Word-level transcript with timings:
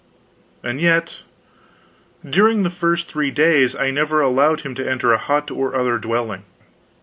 And 0.63 0.81
yet, 0.81 1.17
during 2.27 2.63
the 2.63 2.71
first 2.71 3.07
three 3.07 3.29
days 3.29 3.75
I 3.75 3.91
never 3.91 4.19
allowed 4.19 4.61
him 4.61 4.73
to 4.73 4.89
enter 4.89 5.13
a 5.13 5.19
hut 5.19 5.51
or 5.51 5.75
other 5.75 5.99
dwelling. 5.99 6.43